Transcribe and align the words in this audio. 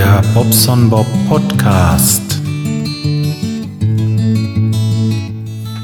Der 0.00 0.22
Bobson 0.32 0.88
Bob 0.88 1.06
Podcast. 1.28 2.40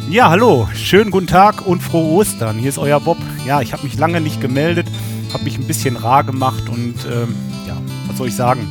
Ja, 0.09 0.31
hallo, 0.31 0.67
schönen 0.75 1.11
guten 1.11 1.27
Tag 1.27 1.67
und 1.67 1.83
frohe 1.83 2.15
Ostern. 2.15 2.57
Hier 2.57 2.71
ist 2.71 2.79
euer 2.79 2.99
Bob. 2.99 3.19
Ja, 3.45 3.61
ich 3.61 3.75
habe 3.75 3.83
mich 3.83 3.99
lange 3.99 4.23
nicht 4.23 4.41
gemeldet, 4.41 4.87
habe 5.35 5.45
mich 5.45 5.59
ein 5.59 5.67
bisschen 5.67 5.97
rar 5.97 6.25
gemacht 6.25 6.67
und 6.71 6.95
ähm, 7.05 7.37
ja, 7.69 7.77
was 8.07 8.17
soll 8.17 8.29
ich 8.29 8.35
sagen? 8.35 8.67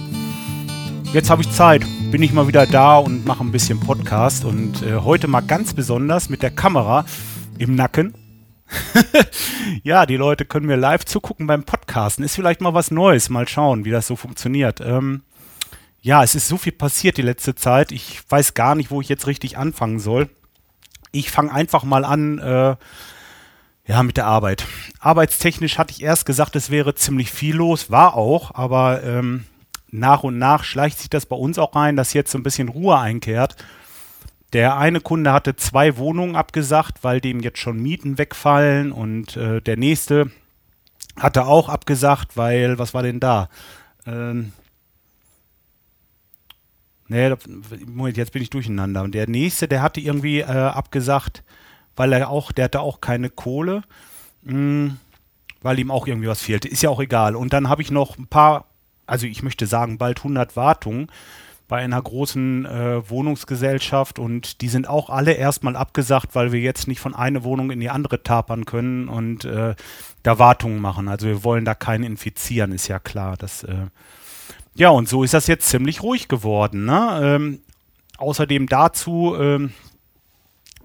Jetzt 1.14 1.30
habe 1.30 1.44
ich 1.44 1.52
Zeit, 1.52 1.86
bin 2.10 2.24
ich 2.24 2.34
mal 2.34 2.48
wieder 2.48 2.66
da 2.66 2.98
und 2.98 3.28
mache 3.28 3.44
ein 3.44 3.52
bisschen 3.52 3.80
Podcast 3.80 4.46
und 4.46 4.82
äh, 4.82 4.96
heute 4.96 5.28
mal 5.28 5.42
ganz 5.42 5.76
besonders 5.76 6.28
mit 6.28 6.42
der 6.42 6.50
Kamera 6.50 7.06
im 7.60 7.76
Nacken. 7.76 8.16
ja, 9.84 10.08
die 10.08 10.18
Leute 10.18 10.44
können 10.44 10.66
mir 10.66 10.76
live 10.76 11.06
zugucken 11.06 11.46
beim 11.46 11.66
Podcasten. 11.66 12.26
Ist 12.26 12.34
vielleicht 12.34 12.62
mal 12.62 12.74
was 12.74 12.90
Neues. 12.90 13.30
Mal 13.30 13.48
schauen, 13.48 13.86
wie 13.86 13.92
das 13.92 14.08
so 14.08 14.16
funktioniert. 14.16 14.82
Ähm, 14.82 15.22
ja, 16.06 16.22
es 16.22 16.36
ist 16.36 16.48
so 16.48 16.58
viel 16.58 16.72
passiert 16.72 17.18
die 17.18 17.24
letzte 17.24 17.56
Zeit. 17.56 17.92
Ich 17.92 18.22
weiß 18.30 18.54
gar 18.54 18.76
nicht, 18.76 18.92
wo 18.92 19.02
ich 19.02 19.10
jetzt 19.10 19.26
richtig 19.26 19.58
anfangen 19.58 19.98
soll. 19.98 20.30
Ich 21.12 21.32
fange 21.32 21.52
einfach 21.52 21.84
mal 21.84 22.06
an, 22.06 22.38
äh, 22.38 22.76
ja, 23.88 24.04
mit 24.04 24.16
der 24.16 24.28
Arbeit. 24.28 24.68
Arbeitstechnisch 25.00 25.80
hatte 25.80 25.94
ich 25.94 26.04
erst 26.04 26.28
gesagt, 26.28 26.56
es 26.56 26.70
wäre 26.70 26.94
ziemlich 26.94 27.32
viel 27.32 27.56
los, 27.56 27.90
war 27.90 28.14
auch, 28.14 28.54
aber 28.54 29.04
ähm, 29.04 29.46
nach 29.90 30.22
und 30.22 30.38
nach 30.38 30.64
schleicht 30.64 31.00
sich 31.00 31.10
das 31.10 31.26
bei 31.26 31.36
uns 31.36 31.58
auch 31.58 31.76
rein, 31.76 31.96
dass 31.96 32.14
jetzt 32.14 32.32
so 32.32 32.38
ein 32.38 32.44
bisschen 32.44 32.70
Ruhe 32.70 33.00
einkehrt. 33.00 33.56
Der 34.54 34.78
eine 34.78 35.02
Kunde 35.02 35.34
hatte 35.34 35.56
zwei 35.56 35.98
Wohnungen 35.98 36.36
abgesagt, 36.36 37.04
weil 37.04 37.20
dem 37.20 37.40
jetzt 37.40 37.58
schon 37.58 37.82
Mieten 37.82 38.20
wegfallen 38.20 38.92
und 38.92 39.38
äh, 39.38 39.60
der 39.60 39.78
nächste 39.78 40.30
hatte 41.18 41.48
auch 41.48 41.68
abgesagt, 41.68 42.38
weil, 42.38 42.78
was 42.78 42.94
war 42.94 43.02
denn 43.02 43.20
da? 43.20 43.50
Ähm, 44.06 44.54
nee, 47.08 47.34
Moment, 47.86 48.18
jetzt 48.18 48.32
bin 48.32 48.42
ich 48.42 48.50
durcheinander. 48.50 49.04
Und 49.04 49.14
der 49.14 49.30
nächste, 49.30 49.68
der 49.68 49.82
hatte 49.82 50.02
irgendwie 50.02 50.40
äh, 50.40 50.46
abgesagt, 50.46 51.44
weil 51.96 52.14
er 52.14 52.30
auch, 52.30 52.52
der 52.52 52.66
hatte 52.66 52.82
auch 52.82 53.02
keine 53.02 53.30
Kohle, 53.30 53.84
mh, 54.44 54.52
hm, 54.52 54.98
weil 55.62 55.80
ihm 55.80 55.92
auch 55.92 56.08
irgendwie 56.08 56.28
was 56.28 56.42
fehlte. 56.42 56.68
Ist 56.68 56.84
ja 56.84 56.90
auch 56.90 57.00
egal. 57.00 57.36
Und 57.36 57.54
dann 57.54 57.70
habe 57.70 57.82
ich 57.82 57.90
noch 57.90 58.18
ein 58.18 58.28
paar, 58.28 58.66
also 59.08 59.26
ich 59.26 59.42
möchte 59.42 59.66
sagen, 59.66 59.98
bald 59.98 60.20
100 60.20 60.56
Wartungen 60.56 61.08
bei 61.68 61.82
einer 61.82 62.00
großen 62.00 62.66
äh, 62.66 63.10
Wohnungsgesellschaft 63.10 64.20
und 64.20 64.62
die 64.62 64.68
sind 64.68 64.88
auch 64.88 65.10
alle 65.10 65.34
erstmal 65.34 65.76
abgesagt, 65.76 66.36
weil 66.36 66.52
wir 66.52 66.60
jetzt 66.60 66.88
nicht 66.88 67.00
von 67.00 67.16
einer 67.16 67.44
Wohnung 67.44 67.72
in 67.72 67.80
die 67.80 67.90
andere 67.90 68.22
tapern 68.22 68.66
können 68.66 69.08
und 69.08 69.46
äh, 69.46 69.74
da 70.22 70.40
Wartungen 70.40 70.80
machen. 70.80 71.08
Also 71.08 71.26
wir 71.26 71.44
wollen 71.44 71.66
da 71.66 71.74
keinen 71.74 72.04
infizieren, 72.04 72.72
ist 72.72 72.88
ja 72.88 73.00
klar. 73.00 73.36
Das, 73.38 73.64
äh 73.64 73.88
ja, 74.76 74.90
und 74.90 75.08
so 75.08 75.24
ist 75.24 75.34
das 75.34 75.48
jetzt 75.48 75.68
ziemlich 75.70 76.04
ruhig 76.04 76.28
geworden. 76.28 76.86
Ne? 76.86 77.20
Ähm, 77.24 77.60
außerdem 78.18 78.68
dazu 78.68 79.36
ähm, 79.40 79.72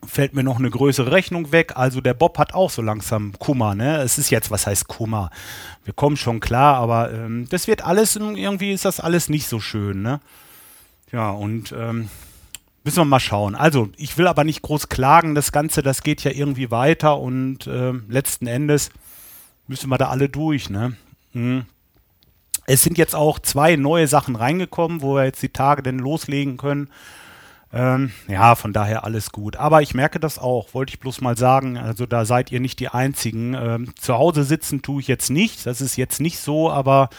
fällt 0.06 0.34
mir 0.34 0.44
noch 0.44 0.58
eine 0.58 0.70
größere 0.70 1.10
Rechnung 1.10 1.50
weg. 1.50 1.72
Also 1.77 2.00
der 2.00 2.14
Bob 2.14 2.38
hat 2.38 2.55
auch 2.55 2.70
so 2.70 2.83
langsam 2.83 3.33
Kummer. 3.38 3.74
Ne? 3.74 3.98
Es 3.98 4.16
ist 4.16 4.30
jetzt, 4.30 4.50
was 4.50 4.66
heißt 4.66 4.86
Kummer? 4.86 5.30
Wir 5.84 5.92
kommen 5.92 6.16
schon 6.16 6.38
klar, 6.38 6.77
aber 6.77 7.12
ähm, 7.12 7.48
das 7.50 7.66
wird 7.66 7.84
alles, 7.84 8.16
irgendwie 8.16 8.72
ist 8.72 8.84
das 8.84 9.00
alles 9.00 9.28
nicht 9.28 9.48
so 9.48 9.58
schön. 9.58 10.02
Ne? 10.02 10.20
Ja, 11.11 11.30
und 11.30 11.74
ähm, 11.77 12.08
müssen 12.84 12.98
wir 12.98 13.05
mal 13.05 13.20
schauen. 13.20 13.56
Also, 13.56 13.91
ich 13.96 14.16
will 14.16 14.28
aber 14.28 14.44
nicht 14.44 14.62
groß 14.62 14.88
klagen. 14.88 15.34
Das 15.34 15.50
Ganze, 15.50 15.83
das 15.83 16.02
geht 16.02 16.22
ja 16.22 16.30
irgendwie 16.30 16.70
weiter 16.70 17.18
und 17.18 17.66
äh, 17.66 17.92
letzten 18.08 18.46
Endes 18.46 18.91
müssen 19.66 19.91
wir 19.91 19.98
da 19.98 20.08
alle 20.08 20.28
durch. 20.28 20.70
Ne? 20.70 20.96
Mhm. 21.33 21.64
Es 22.73 22.85
sind 22.85 22.98
jetzt 22.98 23.17
auch 23.17 23.41
zwei 23.41 23.75
neue 23.75 24.07
Sachen 24.07 24.36
reingekommen, 24.36 25.03
wo 25.03 25.17
wir 25.17 25.25
jetzt 25.25 25.42
die 25.42 25.48
Tage 25.48 25.83
denn 25.83 25.98
loslegen 25.98 26.57
können. 26.57 26.89
Ähm, 27.73 28.13
ja, 28.29 28.55
von 28.55 28.73
daher 28.73 29.03
alles 29.03 29.33
gut. 29.33 29.57
Aber 29.57 29.83
ich 29.83 29.92
merke 29.92 30.20
das 30.20 30.39
auch, 30.39 30.73
wollte 30.73 30.92
ich 30.92 31.01
bloß 31.01 31.20
mal 31.20 31.36
sagen. 31.36 31.77
Also 31.77 32.07
da 32.07 32.25
seid 32.25 32.53
ihr 32.53 32.61
nicht 32.61 32.79
die 32.79 32.89
Einzigen. 32.89 33.55
Ähm, 33.55 33.92
zu 33.97 34.14
Hause 34.14 34.45
sitzen 34.45 34.83
tue 34.83 35.01
ich 35.01 35.09
jetzt 35.09 35.30
nicht. 35.30 35.67
Das 35.67 35.80
ist 35.80 35.97
jetzt 35.97 36.20
nicht 36.20 36.39
so, 36.39 36.70
aber 36.70 37.11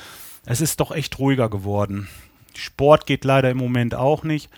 es 0.46 0.62
ist 0.62 0.80
doch 0.80 0.94
echt 0.94 1.20
ruhiger 1.20 1.50
geworden. 1.50 2.08
Sport 2.56 3.06
geht 3.06 3.26
leider 3.26 3.50
im 3.50 3.58
Moment 3.58 3.94
auch 3.94 4.24
nicht. 4.24 4.50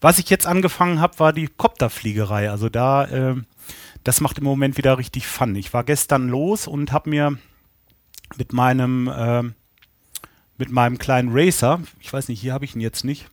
Was 0.00 0.18
ich 0.18 0.30
jetzt 0.30 0.48
angefangen 0.48 1.00
habe, 1.00 1.20
war 1.20 1.32
die 1.32 1.46
Kopterfliegerei. 1.46 2.50
Also 2.50 2.68
da, 2.68 3.04
äh, 3.04 3.36
das 4.02 4.20
macht 4.20 4.38
im 4.38 4.44
Moment 4.44 4.78
wieder 4.78 4.98
richtig 4.98 5.28
Fun. 5.28 5.54
Ich 5.54 5.72
war 5.72 5.84
gestern 5.84 6.28
los 6.28 6.66
und 6.66 6.90
habe 6.90 7.10
mir 7.10 7.38
mit 8.36 8.52
meinem, 8.52 9.06
äh, 9.06 9.44
mit 10.56 10.70
meinem 10.70 10.98
kleinen 10.98 11.30
Racer, 11.32 11.80
ich 12.00 12.12
weiß 12.12 12.28
nicht, 12.28 12.40
hier 12.40 12.52
habe 12.52 12.64
ich 12.64 12.74
ihn 12.74 12.80
jetzt 12.80 13.04
nicht. 13.04 13.28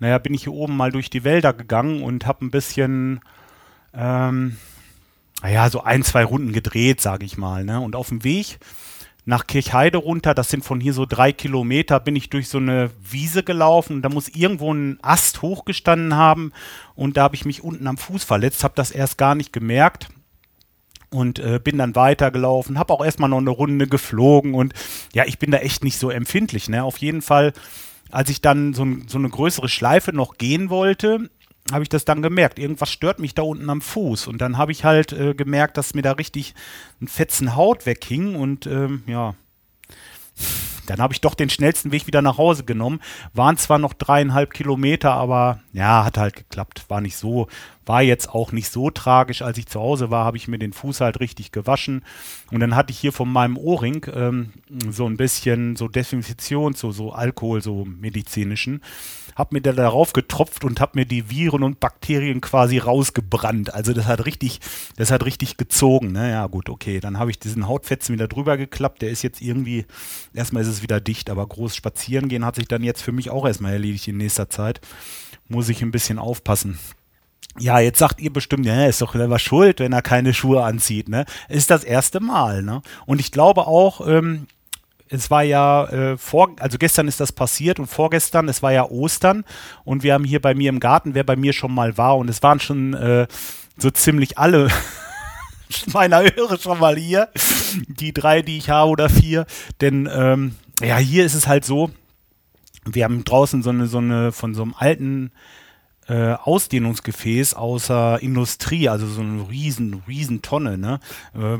Naja, 0.00 0.18
bin 0.18 0.34
ich 0.34 0.42
hier 0.44 0.52
oben 0.52 0.76
mal 0.76 0.92
durch 0.92 1.08
die 1.08 1.24
Wälder 1.24 1.52
gegangen 1.52 2.02
und 2.02 2.26
habe 2.26 2.44
ein 2.44 2.50
bisschen, 2.50 3.20
ähm, 3.94 4.56
naja, 5.42 5.70
so 5.70 5.82
ein, 5.82 6.02
zwei 6.02 6.24
Runden 6.24 6.52
gedreht, 6.52 7.00
sage 7.00 7.24
ich 7.24 7.38
mal. 7.38 7.64
Ne? 7.64 7.80
Und 7.80 7.96
auf 7.96 8.08
dem 8.08 8.24
Weg 8.24 8.58
nach 9.24 9.46
Kirchheide 9.46 9.98
runter, 9.98 10.34
das 10.34 10.50
sind 10.50 10.64
von 10.64 10.80
hier 10.80 10.92
so 10.92 11.06
drei 11.06 11.32
Kilometer, 11.32 12.00
bin 12.00 12.16
ich 12.16 12.28
durch 12.28 12.48
so 12.48 12.58
eine 12.58 12.90
Wiese 13.00 13.42
gelaufen. 13.42 14.02
Da 14.02 14.08
muss 14.10 14.28
irgendwo 14.28 14.74
ein 14.74 14.98
Ast 15.00 15.40
hochgestanden 15.40 16.14
haben 16.14 16.52
und 16.94 17.16
da 17.16 17.22
habe 17.22 17.36
ich 17.36 17.46
mich 17.46 17.64
unten 17.64 17.86
am 17.86 17.96
Fuß 17.96 18.24
verletzt, 18.24 18.64
habe 18.64 18.74
das 18.76 18.90
erst 18.90 19.16
gar 19.16 19.34
nicht 19.34 19.52
gemerkt 19.52 20.08
und 21.14 21.38
äh, 21.38 21.60
bin 21.62 21.78
dann 21.78 21.94
weitergelaufen, 21.94 22.78
habe 22.78 22.92
auch 22.92 23.04
erstmal 23.04 23.30
noch 23.30 23.38
eine 23.38 23.50
Runde 23.50 23.86
geflogen 23.86 24.54
und 24.54 24.74
ja, 25.14 25.24
ich 25.26 25.38
bin 25.38 25.50
da 25.50 25.58
echt 25.58 25.84
nicht 25.84 25.98
so 25.98 26.10
empfindlich. 26.10 26.68
Ne? 26.68 26.82
Auf 26.82 26.98
jeden 26.98 27.22
Fall, 27.22 27.52
als 28.10 28.30
ich 28.30 28.40
dann 28.40 28.74
so, 28.74 28.86
so 29.06 29.18
eine 29.18 29.28
größere 29.28 29.68
Schleife 29.68 30.12
noch 30.12 30.38
gehen 30.38 30.70
wollte, 30.70 31.30
habe 31.72 31.82
ich 31.82 31.88
das 31.88 32.04
dann 32.04 32.20
gemerkt. 32.20 32.58
Irgendwas 32.58 32.90
stört 32.90 33.18
mich 33.18 33.34
da 33.34 33.42
unten 33.42 33.70
am 33.70 33.80
Fuß. 33.80 34.26
Und 34.26 34.40
dann 34.40 34.58
habe 34.58 34.72
ich 34.72 34.84
halt 34.84 35.12
äh, 35.12 35.34
gemerkt, 35.34 35.76
dass 35.78 35.94
mir 35.94 36.02
da 36.02 36.12
richtig 36.12 36.54
ein 37.00 37.08
Fetzen 37.08 37.56
Haut 37.56 37.86
weghing. 37.86 38.34
Und 38.34 38.66
ähm, 38.66 39.02
ja, 39.06 39.34
dann 40.86 41.00
habe 41.00 41.12
ich 41.12 41.20
doch 41.20 41.34
den 41.34 41.50
schnellsten 41.50 41.92
Weg 41.92 42.06
wieder 42.06 42.22
nach 42.22 42.38
Hause 42.38 42.64
genommen. 42.64 43.00
Waren 43.32 43.56
zwar 43.56 43.78
noch 43.78 43.94
dreieinhalb 43.94 44.52
Kilometer, 44.52 45.12
aber 45.12 45.60
ja, 45.72 46.04
hat 46.04 46.18
halt 46.18 46.36
geklappt. 46.36 46.84
War 46.88 47.00
nicht 47.00 47.16
so, 47.16 47.48
war 47.86 48.02
jetzt 48.02 48.28
auch 48.28 48.52
nicht 48.52 48.70
so 48.70 48.90
tragisch. 48.90 49.42
Als 49.42 49.58
ich 49.58 49.66
zu 49.66 49.80
Hause 49.80 50.10
war, 50.10 50.24
habe 50.24 50.36
ich 50.36 50.48
mir 50.48 50.58
den 50.58 50.72
Fuß 50.72 51.00
halt 51.00 51.20
richtig 51.20 51.52
gewaschen. 51.52 52.04
Und 52.50 52.60
dann 52.60 52.74
hatte 52.76 52.92
ich 52.92 52.98
hier 52.98 53.12
von 53.12 53.30
meinem 53.30 53.56
Ohrring 53.56 54.06
ähm, 54.14 54.52
so 54.90 55.06
ein 55.06 55.16
bisschen 55.16 55.76
so 55.76 55.88
Desinfektion, 55.88 56.74
so, 56.74 56.92
so 56.92 57.12
Alkohol, 57.12 57.62
so 57.62 57.84
medizinischen 57.84 58.80
habe 59.34 59.54
mir 59.54 59.60
da 59.60 59.72
darauf 59.72 60.12
getropft 60.12 60.64
und 60.64 60.80
habe 60.80 60.92
mir 60.94 61.06
die 61.06 61.30
Viren 61.30 61.62
und 61.62 61.80
Bakterien 61.80 62.40
quasi 62.40 62.78
rausgebrannt. 62.78 63.74
Also 63.74 63.92
das 63.92 64.06
hat 64.06 64.26
richtig, 64.26 64.60
das 64.96 65.10
hat 65.10 65.24
richtig 65.24 65.56
gezogen. 65.56 66.12
Ne? 66.12 66.30
Ja 66.30 66.46
gut, 66.46 66.68
okay, 66.68 67.00
dann 67.00 67.18
habe 67.18 67.30
ich 67.30 67.38
diesen 67.38 67.66
Hautfetzen 67.66 68.14
wieder 68.14 68.28
drüber 68.28 68.56
geklappt. 68.56 69.02
Der 69.02 69.10
ist 69.10 69.22
jetzt 69.22 69.42
irgendwie, 69.42 69.86
erstmal 70.32 70.62
ist 70.62 70.68
es 70.68 70.73
wieder 70.82 71.00
dicht, 71.00 71.30
aber 71.30 71.46
groß 71.46 71.74
spazieren 71.76 72.28
gehen 72.28 72.44
hat 72.44 72.56
sich 72.56 72.68
dann 72.68 72.82
jetzt 72.82 73.02
für 73.02 73.12
mich 73.12 73.30
auch 73.30 73.46
erstmal 73.46 73.72
erledigt 73.72 74.08
in 74.08 74.16
nächster 74.16 74.48
Zeit. 74.48 74.80
Muss 75.48 75.68
ich 75.68 75.82
ein 75.82 75.90
bisschen 75.90 76.18
aufpassen. 76.18 76.78
Ja, 77.58 77.78
jetzt 77.78 77.98
sagt 77.98 78.20
ihr 78.20 78.32
bestimmt, 78.32 78.66
ja, 78.66 78.86
ist 78.86 79.00
doch 79.00 79.14
selber 79.14 79.38
schuld, 79.38 79.78
wenn 79.78 79.92
er 79.92 80.02
keine 80.02 80.34
Schuhe 80.34 80.64
anzieht, 80.64 81.08
ne? 81.08 81.24
Ist 81.48 81.70
das 81.70 81.84
erste 81.84 82.18
Mal, 82.18 82.62
ne? 82.62 82.82
Und 83.06 83.20
ich 83.20 83.30
glaube 83.30 83.66
auch, 83.66 84.06
ähm, 84.06 84.46
es 85.08 85.30
war 85.30 85.42
ja 85.42 85.84
äh, 85.86 86.16
vor, 86.16 86.50
also 86.58 86.78
gestern 86.78 87.06
ist 87.06 87.20
das 87.20 87.32
passiert 87.32 87.78
und 87.78 87.86
vorgestern, 87.86 88.48
es 88.48 88.62
war 88.62 88.72
ja 88.72 88.88
Ostern 88.88 89.44
und 89.84 90.02
wir 90.02 90.14
haben 90.14 90.24
hier 90.24 90.40
bei 90.40 90.54
mir 90.54 90.68
im 90.68 90.80
Garten, 90.80 91.14
wer 91.14 91.24
bei 91.24 91.36
mir 91.36 91.52
schon 91.52 91.72
mal 91.72 91.96
war 91.96 92.16
und 92.16 92.28
es 92.28 92.42
waren 92.42 92.58
schon 92.58 92.94
äh, 92.94 93.26
so 93.78 93.90
ziemlich 93.90 94.38
alle 94.38 94.68
meiner 95.92 96.22
Hörer 96.22 96.58
schon 96.58 96.78
mal 96.78 96.96
hier, 96.96 97.28
die 97.86 98.12
drei, 98.12 98.42
die 98.42 98.58
ich 98.58 98.70
habe 98.70 98.90
oder 98.90 99.08
vier, 99.08 99.46
denn 99.80 100.08
ähm, 100.12 100.56
ja, 100.80 100.96
hier 100.98 101.24
ist 101.24 101.34
es 101.34 101.46
halt 101.46 101.64
so, 101.64 101.90
wir 102.84 103.04
haben 103.04 103.24
draußen 103.24 103.62
so 103.62 103.70
eine, 103.70 103.86
so 103.86 103.98
eine 103.98 104.32
von 104.32 104.54
so 104.54 104.62
einem 104.62 104.74
alten 104.76 105.32
äh, 106.08 106.32
Ausdehnungsgefäß 106.32 107.54
außer 107.54 108.20
Industrie, 108.22 108.88
also 108.88 109.06
so 109.06 109.22
eine 109.22 109.48
riesen, 109.48 110.02
riesen 110.06 110.42
Tonne, 110.42 110.76
ne? 110.76 111.00
Äh, 111.34 111.58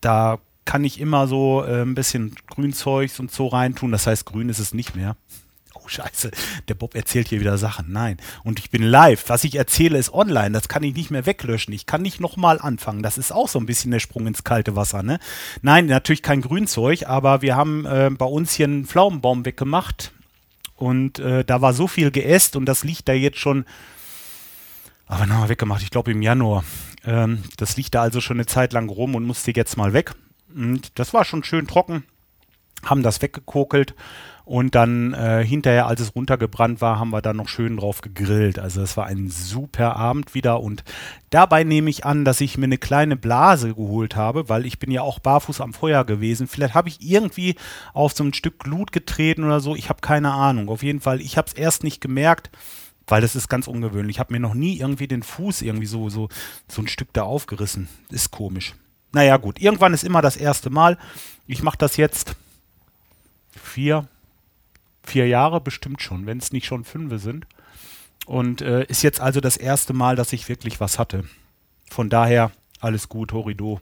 da 0.00 0.38
kann 0.64 0.84
ich 0.84 1.00
immer 1.00 1.26
so 1.26 1.64
äh, 1.64 1.82
ein 1.82 1.94
bisschen 1.94 2.34
Grünzeugs 2.46 3.20
und 3.20 3.30
so 3.30 3.46
reintun. 3.46 3.92
Das 3.92 4.06
heißt, 4.06 4.26
grün 4.26 4.48
ist 4.48 4.58
es 4.58 4.74
nicht 4.74 4.94
mehr. 4.94 5.16
Oh, 5.74 5.88
scheiße, 5.88 6.30
der 6.68 6.74
Bob 6.74 6.94
erzählt 6.94 7.28
hier 7.28 7.40
wieder 7.40 7.58
Sachen. 7.58 7.92
Nein. 7.92 8.16
Und 8.42 8.58
ich 8.58 8.70
bin 8.70 8.82
live. 8.82 9.24
Was 9.28 9.44
ich 9.44 9.56
erzähle, 9.56 9.98
ist 9.98 10.14
online. 10.14 10.52
Das 10.52 10.68
kann 10.68 10.82
ich 10.82 10.94
nicht 10.94 11.10
mehr 11.10 11.26
weglöschen. 11.26 11.74
Ich 11.74 11.86
kann 11.86 12.02
nicht 12.02 12.20
nochmal 12.20 12.60
anfangen. 12.60 13.02
Das 13.02 13.18
ist 13.18 13.32
auch 13.32 13.48
so 13.48 13.58
ein 13.58 13.66
bisschen 13.66 13.90
der 13.90 13.98
Sprung 13.98 14.26
ins 14.26 14.44
kalte 14.44 14.76
Wasser, 14.76 15.02
ne? 15.02 15.18
Nein, 15.62 15.86
natürlich 15.86 16.22
kein 16.22 16.40
Grünzeug, 16.40 17.06
aber 17.06 17.42
wir 17.42 17.56
haben 17.56 17.86
äh, 17.86 18.10
bei 18.16 18.26
uns 18.26 18.52
hier 18.52 18.66
einen 18.66 18.86
Pflaumenbaum 18.86 19.44
weggemacht. 19.44 20.12
Und 20.76 21.18
äh, 21.18 21.44
da 21.44 21.60
war 21.60 21.72
so 21.72 21.86
viel 21.86 22.10
geäst 22.10 22.56
und 22.56 22.66
das 22.66 22.82
liegt 22.82 23.08
da 23.08 23.12
jetzt 23.12 23.38
schon, 23.38 23.64
aber 25.06 25.26
wir 25.26 25.48
weggemacht, 25.48 25.82
ich 25.82 25.90
glaube 25.90 26.12
im 26.12 26.22
Januar. 26.22 26.64
Ähm, 27.04 27.42
das 27.56 27.76
liegt 27.76 27.94
da 27.94 28.02
also 28.02 28.20
schon 28.20 28.38
eine 28.38 28.46
Zeit 28.46 28.72
lang 28.72 28.88
rum 28.88 29.14
und 29.14 29.24
musste 29.24 29.52
jetzt 29.54 29.76
mal 29.76 29.92
weg. 29.92 30.14
Und 30.54 30.98
das 30.98 31.12
war 31.12 31.24
schon 31.24 31.44
schön 31.44 31.66
trocken, 31.66 32.04
haben 32.84 33.02
das 33.02 33.20
weggekokelt 33.20 33.94
Und 34.44 34.74
dann 34.74 35.14
äh, 35.14 35.42
hinterher, 35.42 35.86
als 35.86 36.00
es 36.00 36.14
runtergebrannt 36.14 36.82
war, 36.82 36.98
haben 36.98 37.10
wir 37.10 37.22
dann 37.22 37.36
noch 37.36 37.48
schön 37.48 37.78
drauf 37.78 38.02
gegrillt. 38.02 38.58
Also 38.58 38.82
es 38.82 38.96
war 38.96 39.06
ein 39.06 39.30
super 39.30 39.96
Abend 39.96 40.34
wieder. 40.34 40.60
Und 40.60 40.84
dabei 41.30 41.64
nehme 41.64 41.88
ich 41.88 42.04
an, 42.04 42.26
dass 42.26 42.42
ich 42.42 42.58
mir 42.58 42.64
eine 42.64 42.76
kleine 42.76 43.16
Blase 43.16 43.74
geholt 43.74 44.16
habe, 44.16 44.50
weil 44.50 44.66
ich 44.66 44.78
bin 44.78 44.90
ja 44.90 45.00
auch 45.00 45.18
barfuß 45.18 45.62
am 45.62 45.72
Feuer 45.72 46.04
gewesen. 46.04 46.46
Vielleicht 46.46 46.74
habe 46.74 46.90
ich 46.90 47.00
irgendwie 47.00 47.54
auf 47.94 48.12
so 48.12 48.22
ein 48.22 48.34
Stück 48.34 48.58
Glut 48.58 48.92
getreten 48.92 49.44
oder 49.44 49.60
so. 49.60 49.74
Ich 49.74 49.88
habe 49.88 50.02
keine 50.02 50.32
Ahnung. 50.32 50.68
Auf 50.68 50.82
jeden 50.82 51.00
Fall, 51.00 51.22
ich 51.22 51.38
habe 51.38 51.48
es 51.48 51.54
erst 51.54 51.82
nicht 51.82 52.00
gemerkt 52.00 52.50
weil 53.06 53.20
das 53.20 53.36
ist 53.36 53.48
ganz 53.48 53.68
ungewöhnlich. 53.68 54.16
Ich 54.16 54.20
habe 54.20 54.32
mir 54.32 54.40
noch 54.40 54.54
nie 54.54 54.78
irgendwie 54.78 55.06
den 55.06 55.22
Fuß 55.22 55.62
irgendwie 55.62 55.86
so, 55.86 56.08
so, 56.08 56.28
so 56.68 56.82
ein 56.82 56.88
Stück 56.88 57.12
da 57.12 57.24
aufgerissen. 57.24 57.88
Ist 58.10 58.30
komisch. 58.30 58.74
Naja, 59.12 59.36
gut. 59.36 59.60
Irgendwann 59.60 59.94
ist 59.94 60.04
immer 60.04 60.22
das 60.22 60.36
erste 60.36 60.70
Mal. 60.70 60.98
Ich 61.46 61.62
mache 61.62 61.78
das 61.78 61.96
jetzt 61.96 62.34
vier, 63.50 64.08
vier 65.04 65.26
Jahre 65.28 65.60
bestimmt 65.60 66.02
schon, 66.02 66.26
wenn 66.26 66.38
es 66.38 66.52
nicht 66.52 66.66
schon 66.66 66.84
fünf 66.84 67.22
sind. 67.22 67.46
Und 68.26 68.62
äh, 68.62 68.84
ist 68.86 69.02
jetzt 69.02 69.20
also 69.20 69.40
das 69.40 69.56
erste 69.56 69.92
Mal, 69.92 70.16
dass 70.16 70.32
ich 70.32 70.48
wirklich 70.48 70.80
was 70.80 70.98
hatte. 70.98 71.24
Von 71.90 72.08
daher 72.08 72.50
alles 72.80 73.08
gut, 73.08 73.32
Horido. 73.32 73.80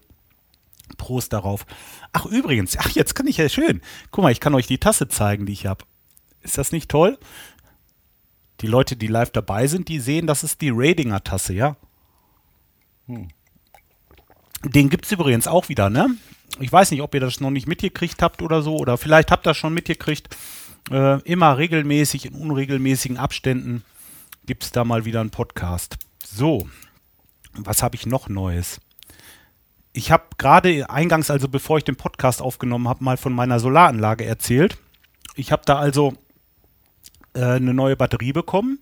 Prost 0.96 1.32
darauf. 1.32 1.64
Ach, 2.12 2.26
übrigens, 2.26 2.76
ach, 2.76 2.90
jetzt 2.90 3.14
kann 3.14 3.26
ich 3.26 3.36
ja 3.38 3.48
schön. 3.48 3.80
Guck 4.10 4.22
mal, 4.22 4.32
ich 4.32 4.40
kann 4.40 4.54
euch 4.54 4.66
die 4.66 4.78
Tasse 4.78 5.08
zeigen, 5.08 5.46
die 5.46 5.52
ich 5.52 5.66
habe. 5.66 5.84
Ist 6.42 6.58
das 6.58 6.72
nicht 6.72 6.90
toll? 6.90 7.18
Die 8.60 8.66
Leute, 8.66 8.96
die 8.96 9.06
live 9.06 9.30
dabei 9.30 9.66
sind, 9.66 9.88
die 9.88 10.00
sehen, 10.00 10.26
das 10.26 10.44
ist 10.44 10.60
die 10.60 10.70
Radinger 10.72 11.24
Tasse, 11.24 11.54
ja? 11.54 11.76
Hm. 13.06 13.28
Den 14.64 14.90
gibt 14.90 15.06
es 15.06 15.12
übrigens 15.12 15.48
auch 15.48 15.68
wieder, 15.68 15.90
ne? 15.90 16.10
Ich 16.60 16.70
weiß 16.70 16.90
nicht, 16.90 17.02
ob 17.02 17.14
ihr 17.14 17.20
das 17.20 17.40
noch 17.40 17.50
nicht 17.50 17.66
mitgekriegt 17.66 18.22
habt 18.22 18.42
oder 18.42 18.62
so, 18.62 18.76
oder 18.76 18.98
vielleicht 18.98 19.30
habt 19.30 19.46
ihr 19.46 19.50
das 19.50 19.56
schon 19.56 19.74
mitgekriegt. 19.74 20.36
Äh, 20.90 21.20
immer 21.22 21.58
regelmäßig, 21.58 22.26
in 22.26 22.34
unregelmäßigen 22.34 23.16
Abständen 23.16 23.84
gibt 24.46 24.64
es 24.64 24.72
da 24.72 24.84
mal 24.84 25.04
wieder 25.04 25.20
einen 25.20 25.30
Podcast. 25.30 25.96
So, 26.24 26.66
was 27.54 27.82
habe 27.82 27.96
ich 27.96 28.06
noch 28.06 28.28
Neues? 28.28 28.80
Ich 29.92 30.10
habe 30.10 30.24
gerade 30.38 30.88
eingangs, 30.90 31.30
also 31.30 31.48
bevor 31.48 31.78
ich 31.78 31.84
den 31.84 31.96
Podcast 31.96 32.40
aufgenommen 32.40 32.88
habe, 32.88 33.04
mal 33.04 33.16
von 33.16 33.32
meiner 33.32 33.60
Solaranlage 33.60 34.24
erzählt. 34.24 34.78
Ich 35.36 35.52
habe 35.52 35.62
da 35.64 35.78
also 35.78 36.14
äh, 37.34 37.44
eine 37.44 37.74
neue 37.74 37.96
Batterie 37.96 38.32
bekommen. 38.32 38.80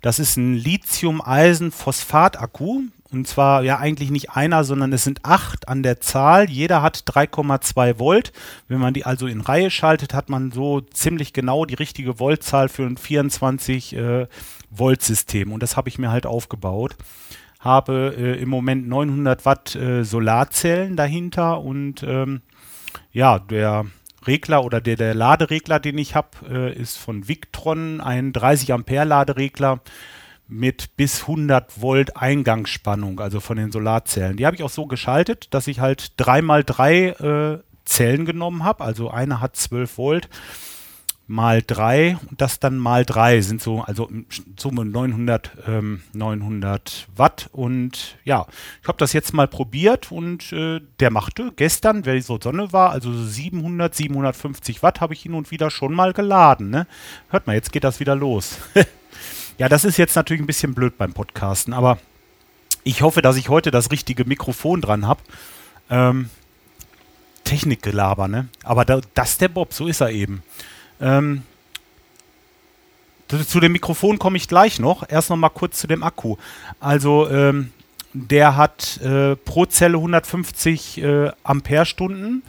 Das 0.00 0.18
ist 0.18 0.36
ein 0.36 0.54
Lithium-Eisen-Phosphat-Akku. 0.54 2.82
Und 3.12 3.26
zwar 3.26 3.62
ja 3.62 3.78
eigentlich 3.78 4.10
nicht 4.10 4.30
einer, 4.30 4.62
sondern 4.62 4.92
es 4.92 5.02
sind 5.02 5.24
acht 5.24 5.68
an 5.68 5.82
der 5.82 6.00
Zahl. 6.00 6.48
Jeder 6.48 6.80
hat 6.80 6.98
3,2 7.06 7.98
Volt. 7.98 8.32
Wenn 8.68 8.78
man 8.78 8.94
die 8.94 9.04
also 9.04 9.26
in 9.26 9.40
Reihe 9.40 9.70
schaltet, 9.70 10.14
hat 10.14 10.28
man 10.28 10.52
so 10.52 10.80
ziemlich 10.80 11.32
genau 11.32 11.64
die 11.64 11.74
richtige 11.74 12.20
Voltzahl 12.20 12.68
für 12.68 12.84
ein 12.84 12.96
24 12.96 13.96
äh, 13.96 14.26
Volt 14.70 15.02
System. 15.02 15.52
Und 15.52 15.62
das 15.62 15.76
habe 15.76 15.88
ich 15.88 15.98
mir 15.98 16.12
halt 16.12 16.24
aufgebaut. 16.24 16.96
Habe 17.58 18.14
äh, 18.16 18.40
im 18.40 18.48
Moment 18.48 18.88
900 18.88 19.44
Watt 19.44 19.74
äh, 19.74 20.04
Solarzellen 20.04 20.96
dahinter 20.96 21.60
und 21.60 22.04
ähm, 22.04 22.42
ja, 23.12 23.38
der 23.38 23.86
Regler 24.26 24.64
oder 24.64 24.80
der, 24.80 24.96
der 24.96 25.14
Laderegler, 25.14 25.80
den 25.80 25.98
ich 25.98 26.14
habe, 26.14 26.28
äh, 26.48 26.72
ist 26.74 26.96
von 26.96 27.26
Victron 27.26 28.00
ein 28.00 28.32
30 28.32 28.72
Ampere 28.72 29.04
Laderegler 29.04 29.80
mit 30.50 30.96
bis 30.96 31.22
100 31.22 31.80
Volt 31.80 32.16
Eingangsspannung, 32.16 33.20
also 33.20 33.40
von 33.40 33.56
den 33.56 33.72
Solarzellen. 33.72 34.36
Die 34.36 34.44
habe 34.44 34.56
ich 34.56 34.62
auch 34.62 34.70
so 34.70 34.86
geschaltet, 34.86 35.54
dass 35.54 35.66
ich 35.68 35.80
halt 35.80 36.12
3x3 36.18 37.54
äh, 37.54 37.62
Zellen 37.84 38.24
genommen 38.24 38.64
habe. 38.64 38.84
Also 38.84 39.10
eine 39.10 39.40
hat 39.40 39.56
12 39.56 39.96
Volt 39.96 40.28
mal 41.30 41.62
3 41.64 42.18
und 42.28 42.40
das 42.40 42.58
dann 42.58 42.76
mal 42.76 43.04
3 43.04 43.40
sind 43.40 43.62
so, 43.62 43.82
also 43.82 44.10
Summe 44.58 44.84
900, 44.84 45.52
ähm, 45.68 46.02
900 46.12 47.06
Watt. 47.14 47.48
Und 47.52 48.18
ja, 48.24 48.46
ich 48.82 48.88
habe 48.88 48.98
das 48.98 49.12
jetzt 49.12 49.32
mal 49.32 49.46
probiert 49.46 50.10
und 50.10 50.52
äh, 50.52 50.80
der 50.98 51.10
machte 51.10 51.52
gestern, 51.54 52.04
weil 52.04 52.20
so 52.20 52.38
Sonne 52.42 52.72
war, 52.72 52.90
also 52.90 53.12
700, 53.12 53.94
750 53.94 54.82
Watt 54.82 55.00
habe 55.00 55.14
ich 55.14 55.22
hin 55.22 55.34
und 55.34 55.52
wieder 55.52 55.70
schon 55.70 55.94
mal 55.94 56.12
geladen. 56.12 56.68
Ne? 56.70 56.88
Hört 57.28 57.46
mal, 57.46 57.54
jetzt 57.54 57.72
geht 57.72 57.84
das 57.84 58.00
wieder 58.00 58.16
los. 58.16 58.58
Ja, 59.60 59.68
das 59.68 59.84
ist 59.84 59.98
jetzt 59.98 60.16
natürlich 60.16 60.42
ein 60.42 60.46
bisschen 60.46 60.72
blöd 60.72 60.96
beim 60.96 61.12
Podcasten, 61.12 61.74
aber 61.74 61.98
ich 62.82 63.02
hoffe, 63.02 63.20
dass 63.20 63.36
ich 63.36 63.50
heute 63.50 63.70
das 63.70 63.90
richtige 63.90 64.24
Mikrofon 64.24 64.80
dran 64.80 65.06
habe. 65.06 65.20
Ähm, 65.90 66.30
Technikgelaber, 67.44 68.26
ne? 68.26 68.48
Aber 68.62 68.86
da, 68.86 69.02
das 69.12 69.36
der 69.36 69.48
Bob, 69.48 69.74
so 69.74 69.86
ist 69.86 70.00
er 70.00 70.12
eben. 70.12 70.42
Ähm, 70.98 71.42
zu 73.28 73.60
dem 73.60 73.72
Mikrofon 73.72 74.18
komme 74.18 74.38
ich 74.38 74.48
gleich 74.48 74.80
noch. 74.80 75.06
Erst 75.06 75.28
noch 75.28 75.36
mal 75.36 75.50
kurz 75.50 75.78
zu 75.78 75.86
dem 75.86 76.02
Akku. 76.04 76.38
Also 76.80 77.28
ähm, 77.28 77.70
der 78.14 78.56
hat 78.56 78.96
äh, 79.02 79.36
pro 79.36 79.66
Zelle 79.66 79.98
150 79.98 81.02
äh, 81.02 81.32
Amperestunden. 81.42 82.44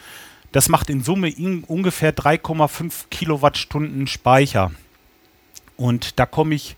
Das 0.54 0.70
macht 0.70 0.90
in 0.90 1.04
Summe 1.04 1.28
in 1.30 1.66
ungefähr 1.66 2.16
3,5 2.16 3.10
Kilowattstunden 3.10 4.08
Speicher. 4.08 4.72
Und 5.76 6.18
da 6.20 6.26
komme 6.26 6.56
ich 6.56 6.78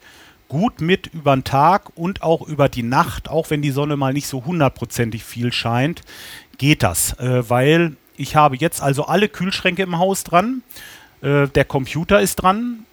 gut 0.53 0.81
mit 0.81 1.07
über 1.07 1.35
den 1.35 1.43
Tag 1.43 1.89
und 1.95 2.21
auch 2.21 2.47
über 2.47 2.69
die 2.69 2.83
Nacht, 2.83 3.27
auch 3.27 3.49
wenn 3.49 3.63
die 3.63 3.71
Sonne 3.71 3.97
mal 3.97 4.13
nicht 4.13 4.27
so 4.27 4.45
hundertprozentig 4.45 5.23
viel 5.23 5.51
scheint, 5.51 6.03
geht 6.59 6.83
das, 6.83 7.17
äh, 7.17 7.49
weil 7.49 7.97
ich 8.17 8.35
habe 8.35 8.55
jetzt 8.55 8.79
also 8.79 9.05
alle 9.05 9.29
Kühlschränke 9.29 9.81
im 9.81 9.97
Haus 9.97 10.23
dran, 10.23 10.61
äh, 11.23 11.47
der 11.47 11.65
Computer 11.65 12.21
ist 12.21 12.35
dran, 12.35 12.85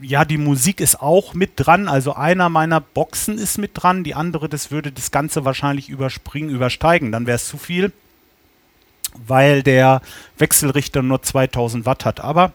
ja, 0.00 0.24
die 0.24 0.38
Musik 0.38 0.80
ist 0.80 1.00
auch 1.00 1.34
mit 1.34 1.52
dran, 1.54 1.86
also 1.86 2.14
einer 2.14 2.48
meiner 2.48 2.80
Boxen 2.80 3.38
ist 3.38 3.56
mit 3.56 3.70
dran, 3.74 4.02
die 4.02 4.16
andere, 4.16 4.48
das 4.48 4.72
würde 4.72 4.90
das 4.90 5.12
Ganze 5.12 5.44
wahrscheinlich 5.44 5.88
überspringen, 5.88 6.50
übersteigen, 6.50 7.12
dann 7.12 7.28
wäre 7.28 7.36
es 7.36 7.46
zu 7.46 7.58
viel, 7.58 7.92
weil 9.14 9.62
der 9.62 10.02
Wechselrichter 10.36 11.02
nur 11.02 11.22
2000 11.22 11.86
Watt 11.86 12.04
hat, 12.04 12.18
aber 12.18 12.52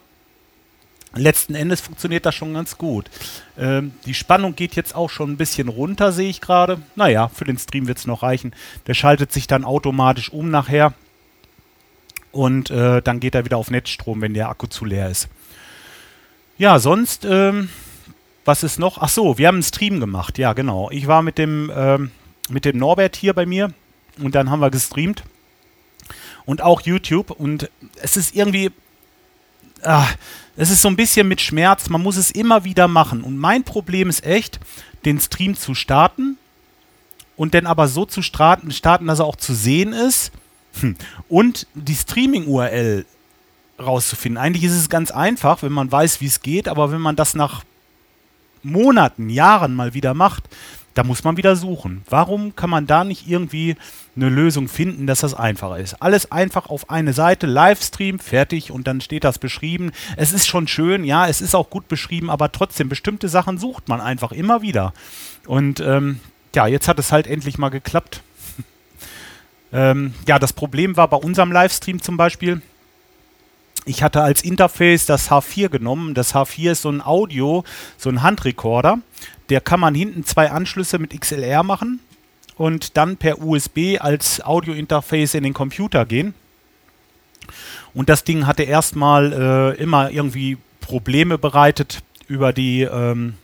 letzten 1.16 1.56
Endes 1.56 1.82
funktioniert 1.82 2.26
das 2.26 2.36
schon 2.36 2.54
ganz 2.54 2.78
gut. 2.78 3.10
Ähm, 3.58 3.94
die 4.06 4.14
Spannung 4.14 4.56
geht 4.56 4.76
jetzt 4.76 4.96
auch 4.96 5.10
schon 5.10 5.32
ein 5.32 5.38
bisschen 5.38 5.70
runter, 5.70 6.12
sehe 6.12 6.30
ich 6.30 6.42
gerade. 6.42 6.82
Naja, 6.96 7.30
für 7.30 7.46
den 7.46 7.58
Stream 7.58 7.88
wird 7.88 7.98
es 7.98 8.08
noch 8.08 8.24
reichen. 8.24 8.54
Der 8.88 8.94
schaltet 8.94 9.32
sich 9.32 9.48
dann 9.48 9.66
automatisch 9.66 10.32
um 10.32 10.50
nachher. 10.52 10.94
Und 12.32 12.70
äh, 12.70 13.02
dann 13.02 13.22
geht 13.22 13.34
er 13.34 13.46
wieder 13.46 13.58
auf 13.58 13.72
Netzstrom, 13.72 14.22
wenn 14.22 14.34
der 14.34 14.50
Akku 14.50 14.68
zu 14.68 14.84
leer 14.84 15.10
ist. 15.10 15.30
Ja, 16.58 16.80
sonst, 16.80 17.26
ähm, 17.26 17.70
was 18.44 18.64
ist 18.64 18.78
noch? 18.78 18.98
Ach 19.00 19.10
so, 19.10 19.38
wir 19.38 19.48
haben 19.48 19.56
einen 19.56 19.64
Stream 19.64 20.00
gemacht. 20.00 20.38
Ja, 20.38 20.54
genau. 20.54 20.90
Ich 20.92 21.08
war 21.08 21.22
mit 21.22 21.38
dem, 21.38 21.72
ähm, 21.74 22.12
mit 22.50 22.66
dem 22.66 22.78
Norbert 22.78 23.16
hier 23.16 23.34
bei 23.34 23.46
mir 23.46 23.74
und 24.20 24.36
dann 24.36 24.50
haben 24.50 24.60
wir 24.60 24.70
gestreamt. 24.70 25.24
Und 26.46 26.62
auch 26.62 26.82
YouTube. 26.82 27.32
Und 27.32 27.70
es 28.02 28.18
ist 28.18 28.36
irgendwie. 28.36 28.72
Ah, 29.82 30.08
es 30.56 30.70
ist 30.70 30.82
so 30.82 30.88
ein 30.88 30.96
bisschen 30.96 31.28
mit 31.28 31.42
Schmerz, 31.42 31.90
man 31.90 32.02
muss 32.02 32.18
es 32.18 32.32
immer 32.32 32.64
wieder 32.64 32.88
machen. 32.88 33.24
Und 33.24 33.38
mein 33.38 33.64
Problem 33.64 34.10
ist 34.10 34.26
echt, 34.26 34.60
den 35.04 35.20
Stream 35.20 35.56
zu 35.56 35.76
starten 35.76 36.38
und 37.36 37.54
dann 37.54 37.68
aber 37.68 37.88
so 37.88 38.06
zu 38.06 38.22
starten, 38.22 38.72
starten 38.72 39.08
dass 39.08 39.20
er 39.20 39.26
auch 39.26 39.36
zu 39.36 39.54
sehen 39.54 39.94
ist 39.94 40.32
hm. 40.80 40.96
und 41.30 41.68
die 41.74 41.96
Streaming-URL 41.96 43.06
rauszufinden. 43.80 44.42
Eigentlich 44.42 44.64
ist 44.64 44.76
es 44.76 44.90
ganz 44.90 45.12
einfach, 45.12 45.62
wenn 45.62 45.74
man 45.74 45.92
weiß, 45.92 46.22
wie 46.22 46.28
es 46.28 46.42
geht, 46.42 46.68
aber 46.68 46.92
wenn 46.92 47.02
man 47.02 47.16
das 47.16 47.36
nach 47.36 47.64
Monaten, 48.64 49.30
Jahren 49.30 49.76
mal 49.76 49.94
wieder 49.94 50.14
macht, 50.14 50.46
da 50.96 51.04
muss 51.04 51.24
man 51.24 51.38
wieder 51.38 51.56
suchen. 51.56 52.04
Warum 52.10 52.56
kann 52.56 52.70
man 52.70 52.88
da 52.88 53.04
nicht 53.04 53.28
irgendwie 53.28 53.76
eine 54.16 54.30
Lösung 54.30 54.70
finden, 54.70 55.06
dass 55.06 55.20
das 55.20 55.34
einfacher 55.34 55.78
ist? 55.78 56.02
Alles 56.02 56.32
einfach 56.32 56.68
auf 56.68 56.90
eine 56.90 57.14
Seite, 57.14 57.48
Livestream, 57.48 58.18
fertig 58.18 58.72
und 58.72 58.88
dann 58.88 59.02
steht 59.02 59.26
das 59.26 59.38
beschrieben. 59.38 59.92
Es 60.16 60.32
ist 60.32 60.48
schon 60.48 60.68
schön, 60.68 61.04
ja, 61.04 61.28
es 61.28 61.42
ist 61.42 61.54
auch 61.54 61.70
gut 61.70 61.90
beschrieben, 61.90 62.30
aber 62.30 62.52
trotzdem, 62.52 62.88
bestimmte 62.88 63.28
Sachen 63.28 63.58
sucht 63.58 63.90
man 63.90 64.00
einfach 64.00 64.32
immer 64.32 64.62
wieder. 64.62 64.94
Und 65.46 65.82
ähm, 65.82 66.22
ja, 66.56 66.66
jetzt 66.66 66.88
hat 66.88 66.98
es 66.98 67.12
halt 67.12 67.28
endlich 67.28 67.58
mal 67.58 67.70
geklappt. 67.70 68.22
ähm, 69.74 70.14
ja, 70.26 70.40
das 70.40 70.54
Problem 70.54 70.96
war 70.96 71.10
bei 71.10 71.18
unserem 71.18 71.52
Livestream 71.52 72.02
zum 72.02 72.16
Beispiel, 72.16 72.62
ich 73.88 74.02
hatte 74.02 74.24
als 74.24 74.42
Interface 74.42 75.06
das 75.06 75.30
H4 75.30 75.70
genommen. 75.70 76.16
Das 76.16 76.34
H4 76.34 76.72
ist 76.72 76.82
so 76.82 76.90
ein 76.90 77.02
Audio, 77.02 77.64
so 77.98 78.10
ein 78.10 78.24
Handrekorder. 78.24 79.00
Der 79.50 79.62
kann 79.62 79.80
man 79.80 79.96
hinten 79.96 80.26
zwei 80.26 80.52
Anschlüsse 80.52 81.00
mit 81.00 81.20
XLR 81.20 81.64
machen 81.64 82.00
und 82.58 82.98
dann 82.98 83.18
per 83.18 83.42
USB 83.42 83.98
als 84.00 84.44
Audio-Interface 84.44 85.36
in 85.36 85.44
den 85.44 85.54
Computer 85.54 86.06
gehen. 86.06 86.34
Und 87.94 88.10
das 88.10 88.24
Ding 88.24 88.48
hatte 88.48 88.64
erstmal 88.64 89.34
äh, 89.78 89.82
immer 89.82 90.10
irgendwie 90.12 90.58
Probleme 90.82 91.38
bereitet 91.38 92.04
über 92.28 92.54
die, 92.54 92.82
ähm, 92.82 93.36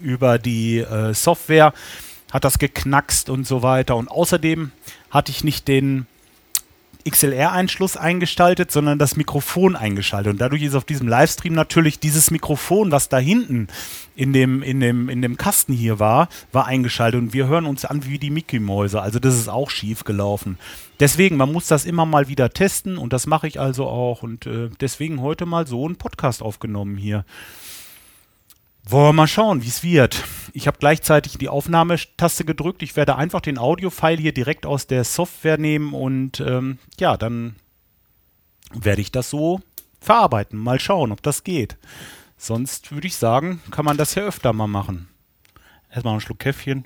über 0.00 0.38
die 0.38 0.78
äh, 0.78 1.14
Software, 1.14 1.72
hat 2.32 2.44
das 2.44 2.58
geknackst 2.58 3.30
und 3.30 3.46
so 3.46 3.62
weiter. 3.62 3.96
Und 3.96 4.10
außerdem 4.10 4.72
hatte 5.10 5.30
ich 5.30 5.44
nicht 5.44 5.68
den 5.68 6.06
XLR-Einschluss 7.08 7.96
eingestaltet, 7.96 8.70
sondern 8.70 8.98
das 8.98 9.16
Mikrofon 9.16 9.76
eingeschaltet. 9.76 10.32
Und 10.32 10.40
dadurch 10.40 10.62
ist 10.62 10.74
auf 10.74 10.84
diesem 10.84 11.06
Livestream 11.06 11.52
natürlich 11.52 11.98
dieses 11.98 12.30
Mikrofon, 12.30 12.90
was 12.90 13.08
da 13.08 13.18
hinten 13.18 13.68
in 14.16 14.32
dem, 14.32 14.62
in 14.62 14.80
dem, 14.80 15.08
in 15.08 15.20
dem 15.22 15.36
Kasten 15.36 15.72
hier 15.72 15.98
war, 15.98 16.28
war 16.52 16.66
eingeschaltet. 16.66 17.20
Und 17.20 17.32
wir 17.32 17.46
hören 17.46 17.66
uns 17.66 17.84
an 17.84 18.04
wie 18.06 18.18
die 18.18 18.30
Mickey-Mäuse. 18.30 19.02
Also 19.02 19.18
das 19.18 19.34
ist 19.34 19.48
auch 19.48 19.70
schief 19.70 20.04
gelaufen. 20.04 20.58
Deswegen, 21.00 21.36
man 21.36 21.52
muss 21.52 21.66
das 21.66 21.84
immer 21.84 22.06
mal 22.06 22.28
wieder 22.28 22.50
testen 22.50 22.98
und 22.98 23.12
das 23.12 23.26
mache 23.26 23.48
ich 23.48 23.60
also 23.60 23.86
auch. 23.86 24.22
Und 24.22 24.46
äh, 24.46 24.70
deswegen 24.80 25.20
heute 25.20 25.44
mal 25.44 25.66
so 25.66 25.84
einen 25.84 25.96
Podcast 25.96 26.42
aufgenommen 26.42 26.96
hier. 26.96 27.24
Wollen 28.86 29.06
wir 29.06 29.12
mal 29.14 29.26
schauen, 29.26 29.62
wie 29.62 29.68
es 29.68 29.82
wird. 29.82 30.24
Ich 30.52 30.66
habe 30.66 30.76
gleichzeitig 30.78 31.38
die 31.38 31.48
Aufnahmetaste 31.48 32.44
gedrückt. 32.44 32.82
Ich 32.82 32.96
werde 32.96 33.16
einfach 33.16 33.40
den 33.40 33.58
Audio-File 33.58 34.20
hier 34.20 34.34
direkt 34.34 34.66
aus 34.66 34.86
der 34.86 35.04
Software 35.04 35.56
nehmen 35.56 35.94
und 35.94 36.40
ähm, 36.40 36.78
ja, 37.00 37.16
dann 37.16 37.56
werde 38.74 39.00
ich 39.00 39.10
das 39.10 39.30
so 39.30 39.60
verarbeiten. 40.00 40.58
Mal 40.58 40.80
schauen, 40.80 41.12
ob 41.12 41.22
das 41.22 41.44
geht. 41.44 41.78
Sonst 42.36 42.92
würde 42.92 43.06
ich 43.06 43.16
sagen, 43.16 43.62
kann 43.70 43.86
man 43.86 43.96
das 43.96 44.16
ja 44.16 44.22
öfter 44.22 44.52
mal 44.52 44.66
machen. 44.66 45.08
Erstmal 45.90 46.12
einen 46.12 46.20
Schluck 46.20 46.40
Käffchen. 46.40 46.84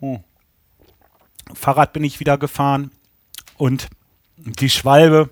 Oh. 0.00 0.20
Fahrrad 1.52 1.92
bin 1.92 2.04
ich 2.04 2.20
wieder 2.20 2.38
gefahren 2.38 2.90
und 3.58 3.88
die 4.38 4.70
Schwalbe, 4.70 5.28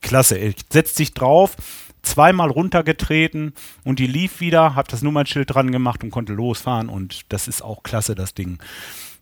klasse, 0.00 0.54
setzt 0.70 0.96
sich 0.96 1.14
drauf, 1.14 1.56
zweimal 2.02 2.50
runtergetreten 2.50 3.54
und 3.84 3.98
die 3.98 4.06
lief 4.06 4.40
wieder, 4.40 4.74
hab 4.74 4.88
das 4.88 5.02
Nummernschild 5.02 5.54
dran 5.54 5.72
gemacht 5.72 6.02
und 6.02 6.10
konnte 6.10 6.32
losfahren 6.32 6.88
und 6.88 7.32
das 7.32 7.48
ist 7.48 7.62
auch 7.62 7.82
klasse, 7.82 8.14
das 8.14 8.34
Ding. 8.34 8.58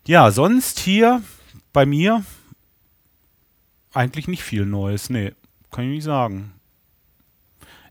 Ja, 0.05 0.31
sonst 0.31 0.79
hier 0.79 1.21
bei 1.73 1.85
mir 1.85 2.23
eigentlich 3.93 4.27
nicht 4.27 4.43
viel 4.43 4.65
Neues, 4.65 5.09
nee, 5.09 5.33
kann 5.69 5.85
ich 5.85 5.91
nicht 5.91 6.03
sagen. 6.03 6.53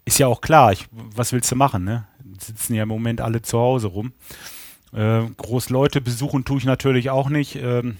Ist 0.04 0.18
ja 0.18 0.26
auch 0.26 0.40
klar, 0.40 0.72
ich, 0.72 0.86
was 0.90 1.32
willst 1.32 1.50
du 1.52 1.56
machen, 1.56 1.84
ne? 1.84 2.06
Sitzen 2.38 2.74
ja 2.74 2.84
im 2.84 2.88
Moment 2.88 3.20
alle 3.20 3.42
zu 3.42 3.58
Hause 3.58 3.88
rum. 3.88 4.12
Äh, 4.92 5.22
groß 5.36 5.70
Leute 5.70 6.00
besuchen 6.00 6.44
tue 6.44 6.58
ich 6.58 6.64
natürlich 6.64 7.10
auch 7.10 7.28
nicht. 7.28 7.56
Ähm, 7.56 7.98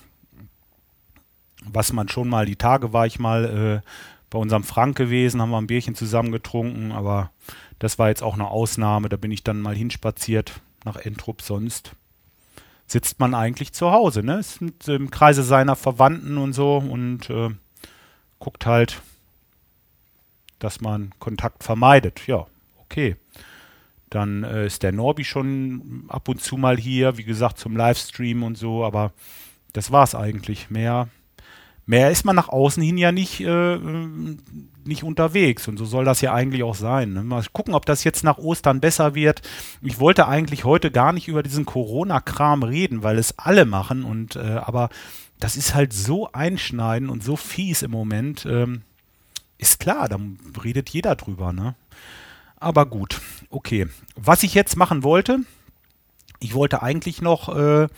was 1.64 1.92
man 1.92 2.09
schon 2.09 2.28
mal, 2.28 2.47
die 2.47 2.56
Tage 2.56 2.92
war 2.92 3.06
ich 3.06 3.18
mal 3.18 3.82
äh, 3.85 3.88
bei 4.30 4.38
unserem 4.38 4.62
Frank 4.62 4.96
gewesen, 4.96 5.42
haben 5.42 5.50
wir 5.50 5.58
ein 5.58 5.66
Bierchen 5.66 5.94
zusammen 5.94 6.32
getrunken, 6.32 6.92
aber 6.92 7.30
das 7.80 7.99
war 7.99 8.08
jetzt 8.08 8.22
auch 8.22 8.34
eine 8.34 8.49
Ausnahme. 8.49 9.08
Da 9.08 9.16
bin 9.16 9.32
ich 9.32 9.42
dann 9.42 9.60
mal 9.60 9.75
hinspaziert 9.75 10.60
nach 10.84 10.96
Entrup. 10.96 11.42
Sonst 11.42 11.92
sitzt 12.87 13.18
man 13.18 13.34
eigentlich 13.34 13.72
zu 13.72 13.90
Hause, 13.90 14.22
ne? 14.22 14.38
Ist 14.38 14.60
mit, 14.60 14.87
im 14.88 15.10
Kreise 15.10 15.42
seiner 15.42 15.76
Verwandten 15.76 16.38
und 16.38 16.52
so 16.52 16.78
und 16.78 17.28
äh, 17.30 17.50
guckt 18.38 18.66
halt, 18.66 19.02
dass 20.58 20.80
man 20.80 21.12
Kontakt 21.18 21.64
vermeidet. 21.64 22.26
Ja, 22.26 22.46
okay. 22.78 23.16
Dann 24.10 24.44
äh, 24.44 24.66
ist 24.66 24.82
der 24.82 24.92
Norbi 24.92 25.25
schon 25.25 26.04
ab 26.08 26.28
und 26.28 26.42
zu 26.42 26.56
mal 26.56 26.76
hier, 26.76 27.16
wie 27.16 27.25
gesagt, 27.25 27.58
zum 27.58 27.76
Livestream 27.76 28.42
und 28.42 28.58
so, 28.58 28.84
aber 28.84 29.12
das 29.72 29.92
war's 29.92 30.14
eigentlich. 30.14 30.68
Mehr 30.70 31.08
mehr 31.90 32.11
ist 32.11 32.25
man 32.25 32.37
nach 32.37 32.49
außen 32.49 32.82
hin 32.82 32.97
ja 32.97 33.11
nicht, 33.11 33.40
äh, 33.40 33.78
nicht 34.85 35.02
unterwegs. 35.02 35.66
Und 35.66 35.76
so 35.76 35.85
soll 35.85 36.04
das 36.04 36.20
ja 36.20 36.32
eigentlich 36.32 36.62
auch 36.62 36.76
sein. 36.76 37.12
Ne? 37.12 37.25
Mal 37.25 37.44
gucken, 37.52 37.75
ob 37.75 37.85
das 37.85 38.04
jetzt 38.04 38.23
nach 38.23 38.38
Ostern 38.38 38.80
besser 38.80 39.16
wird. 39.16 39.42
Ich 39.82 39.99
wollte 39.99 40.28
eigentlich 40.28 40.64
heute 40.64 40.92
gar 40.92 41.12
nicht 41.12 41.26
über 41.26 41.42
diesen 41.42 41.66
Corona-Kram 41.66 42.62
reden, 42.62 43.02
weil 43.02 43.18
es 43.18 43.38
alle 43.38 43.64
machen. 43.64 44.04
Und 44.04 44.37
äh, 44.37 44.61
aber 44.62 44.88
das 45.40 45.56
ist 45.56 45.75
halt 45.75 45.92
so 45.92 46.30
einschneidend 46.32 47.11
und 47.11 47.25
so 47.25 47.35
fies 47.35 47.82
im 47.82 47.90
Moment. 47.90 48.47
Ähm, 48.47 48.82
ist 49.59 49.80
klar, 49.80 50.09
da 50.09 50.18
redet 50.62 50.90
jeder 50.90 51.16
drüber, 51.16 51.52
ne? 51.52 51.75
Aber 52.56 52.87
gut, 52.87 53.20
okay. 53.50 53.88
Was 54.14 54.44
ich 54.44 54.54
jetzt 54.54 54.76
machen 54.76 55.02
wollte, 55.02 55.40
ich 56.38 56.54
wollte 56.54 56.82
eigentlich 56.82 57.20
noch 57.20 57.49
äh, 57.54 57.88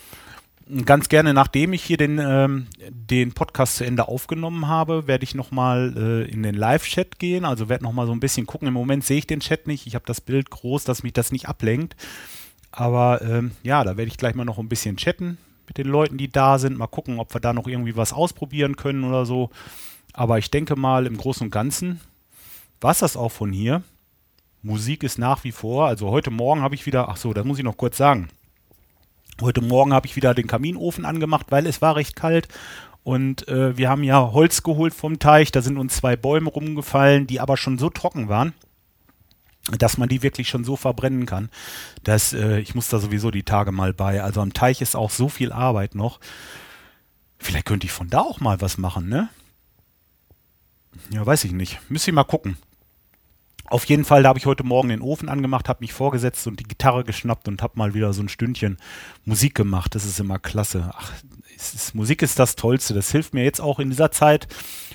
ganz 0.85 1.09
gerne, 1.09 1.35
nachdem 1.35 1.73
ich 1.73 1.83
hier 1.83 1.97
den, 1.97 2.19
ähm, 2.19 2.67
den 2.88 3.33
Podcast 3.33 3.76
zu 3.76 3.85
Ende 3.85 4.09
aufgenommen 4.09 4.69
habe, 4.69 5.07
werde 5.07 5.25
ich 5.25 5.35
nochmal 5.35 5.95
äh, 5.97 6.31
in 6.31 6.43
den 6.43 6.55
Live-Chat 6.55 7.19
gehen. 7.19 7.45
Also 7.45 7.69
werde 7.69 7.85
nochmal 7.85 8.07
so 8.07 8.12
ein 8.12 8.21
bisschen 8.21 8.47
gucken. 8.47 8.69
Im 8.69 8.75
Moment 8.75 9.05
sehe 9.05 9.19
ich 9.19 9.26
den 9.26 9.41
Chat 9.41 9.67
nicht. 9.67 9.87
Ich 9.87 9.95
habe 9.95 10.07
das 10.07 10.21
Bild 10.21 10.50
groß, 10.50 10.85
dass 10.85 11.02
mich 11.02 11.12
das 11.12 11.33
nicht 11.33 11.49
ablenkt. 11.49 11.97
Aber 12.71 13.21
ähm, 13.23 13.52
ja, 13.62 13.85
da 13.85 13.97
werde 13.97 14.11
ich 14.11 14.17
gleich 14.17 14.35
mal 14.35 14.45
noch 14.45 14.59
ein 14.59 14.69
bisschen 14.69 14.97
chatten 14.97 15.37
mit 15.67 15.79
den 15.79 15.88
Leuten, 15.88 16.17
die 16.17 16.29
da 16.29 16.59
sind. 16.59 16.79
Mal 16.79 16.87
gucken, 16.87 17.19
ob 17.19 17.35
wir 17.35 17.41
da 17.41 17.52
noch 17.52 17.67
irgendwie 17.67 17.97
was 17.97 18.12
ausprobieren 18.12 18.76
können 18.76 19.05
oder 19.05 19.26
so. 19.26 19.50
Aber 20.14 20.38
ich 20.38 20.50
denke 20.50 20.76
mal, 20.76 21.07
im 21.07 21.17
Großen 21.17 21.47
und 21.47 21.50
Ganzen 21.50 22.00
war 22.81 22.93
es 22.93 23.00
das 23.00 23.17
auch 23.17 23.31
von 23.31 23.52
hier. 23.52 23.83
Musik 24.62 25.02
ist 25.02 25.19
nach 25.19 25.45
wie 25.45 25.52
vor. 25.52 25.87
Also 25.87 26.11
heute 26.11 26.31
Morgen 26.31 26.62
habe 26.62 26.75
ich 26.75 26.87
wieder, 26.87 27.09
ach 27.09 27.17
so, 27.17 27.33
das 27.33 27.45
muss 27.45 27.59
ich 27.59 27.64
noch 27.64 27.76
kurz 27.76 27.97
sagen. 27.97 28.29
Heute 29.43 29.61
Morgen 29.61 29.93
habe 29.93 30.07
ich 30.07 30.15
wieder 30.15 30.35
den 30.35 30.47
Kaminofen 30.47 31.05
angemacht, 31.05 31.47
weil 31.51 31.67
es 31.67 31.83
war 31.83 31.97
recht 31.97 32.15
kalt. 32.15 32.47
Und 33.03 33.49
äh, 33.49 33.77
wir 33.77 33.89
haben 33.89 34.05
ja 34.05 34.31
Holz 34.33 34.63
geholt 34.63 34.95
vom 34.95 35.19
Teich. 35.19 35.51
Da 35.51 35.63
sind 35.63 35.79
uns 35.79 35.97
zwei 35.97 36.15
Bäume 36.15 36.49
rumgefallen, 36.49 37.27
die 37.27 37.41
aber 37.41 37.57
schon 37.57 37.77
so 37.77 37.91
trocken 37.91 38.29
waren, 38.29 38.53
dass 39.77 39.99
man 39.99 40.09
die 40.09 40.23
wirklich 40.23 40.49
schon 40.49 40.63
so 40.63 40.77
verbrennen 40.77 41.27
kann. 41.27 41.51
Dass, 42.05 42.33
äh, 42.33 42.61
ich 42.61 42.77
muss 42.77 42.89
da 42.89 43.01
sowieso 43.01 43.33
die 43.33 43.43
Tage 43.43 43.73
mal 43.73 43.93
bei. 43.93 44.23
Also 44.23 44.41
am 44.41 44.53
Teich 44.53 44.81
ist 44.81 44.95
auch 44.95 45.11
so 45.11 45.29
viel 45.29 45.51
Arbeit 45.51 45.97
noch. 45.97 46.21
Vielleicht 47.39 47.67
könnte 47.67 47.87
ich 47.87 47.93
von 47.93 48.09
da 48.09 48.21
auch 48.21 48.39
mal 48.39 48.61
was 48.61 48.79
machen, 48.79 49.09
ne? 49.09 49.29
Ja, 51.11 51.27
weiß 51.27 51.43
ich 51.45 51.53
nicht. 51.53 51.81
Müsste 51.91 52.13
ich 52.13 52.15
mal 52.15 52.23
gucken. 52.23 52.57
Auf 53.66 53.85
jeden 53.87 54.04
Fall, 54.04 54.23
da 54.23 54.28
habe 54.28 54.38
ich 54.38 54.47
heute 54.47 54.64
Morgen 54.64 54.88
den 54.88 55.00
Ofen 55.00 55.28
angemacht, 55.28 55.69
habe 55.69 55.81
mich 55.81 55.92
vorgesetzt 55.92 56.47
und 56.47 56.61
die 56.61 56.64
Gitarre 56.64 57.04
geschnappt 57.04 57.49
und 57.49 57.62
habe 57.62 57.78
mal 57.78 57.95
wieder 57.95 58.12
so 58.12 58.23
ein 58.23 58.28
Stündchen 58.28 58.76
Musik 59.25 59.54
gemacht. 59.54 59.95
Das 59.95 60.04
ist 60.04 60.21
immer 60.21 60.38
klasse. 60.38 60.90
Ach, 60.95 61.12
ist, 61.54 61.95
Musik 61.95 62.23
ist 62.23 62.38
das 62.38 62.57
Tollste. 62.57 62.95
Das 62.95 63.11
hilft 63.11 63.35
mir 63.35 63.45
jetzt 63.45 63.61
auch 63.61 63.78
in 63.78 63.90
dieser 63.90 64.11
Zeit 64.11 64.49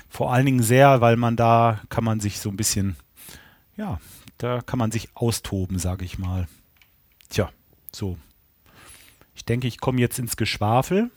vor 0.08 0.32
allen 0.32 0.46
Dingen 0.46 0.62
sehr, 0.62 1.00
weil 1.00 1.16
man 1.16 1.36
da 1.36 1.80
kann 1.88 2.04
man 2.04 2.20
sich 2.20 2.40
so 2.40 2.50
ein 2.50 2.56
bisschen, 2.56 2.96
ja, 3.76 4.00
da 4.38 4.60
kann 4.60 4.78
man 4.78 4.90
sich 4.90 5.08
austoben, 5.14 5.78
sage 5.78 6.04
ich 6.04 6.18
mal. 6.18 6.46
Tja, 7.28 7.50
so. 7.92 8.16
Ich 9.34 9.44
denke, 9.44 9.66
ich 9.66 9.80
komme 9.80 10.00
jetzt 10.00 10.18
ins 10.18 10.36
Geschwafel 10.36 11.10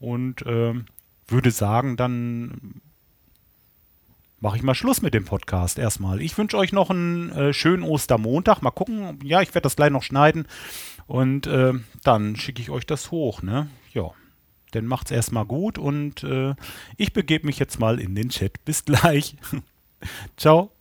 und 0.00 0.42
äh, 0.42 0.74
würde 1.26 1.50
sagen, 1.50 1.96
dann 1.96 2.80
mache 4.40 4.56
ich 4.56 4.62
mal 4.62 4.74
Schluss 4.74 5.02
mit 5.02 5.14
dem 5.14 5.24
Podcast 5.24 5.78
erstmal. 5.78 6.20
Ich 6.20 6.36
wünsche 6.38 6.56
euch 6.56 6.72
noch 6.72 6.90
einen 6.90 7.30
äh, 7.30 7.52
schönen 7.52 7.82
Ostermontag. 7.82 8.62
Mal 8.62 8.70
gucken. 8.70 9.18
Ja, 9.22 9.42
ich 9.42 9.50
werde 9.50 9.62
das 9.62 9.76
gleich 9.76 9.90
noch 9.90 10.02
schneiden. 10.02 10.46
Und 11.06 11.46
äh, 11.46 11.72
dann 12.04 12.36
schicke 12.36 12.62
ich 12.62 12.70
euch 12.70 12.86
das 12.86 13.10
hoch, 13.10 13.42
ne? 13.42 13.68
Ja. 13.92 14.10
Dann 14.72 14.84
macht's 14.84 15.10
erstmal 15.10 15.46
gut 15.46 15.78
und 15.78 16.22
äh, 16.24 16.54
ich 16.98 17.14
begebe 17.14 17.46
mich 17.46 17.58
jetzt 17.58 17.80
mal 17.80 17.98
in 17.98 18.14
den 18.14 18.28
Chat. 18.28 18.64
Bis 18.66 18.84
gleich. 18.84 19.36
Ciao. 20.36 20.72